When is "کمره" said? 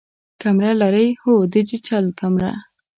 0.41-0.71, 2.19-2.51